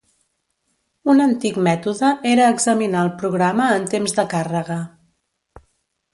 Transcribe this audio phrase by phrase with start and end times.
[1.13, 4.81] Un antic mètode era examinar el programa en temps de càrrega.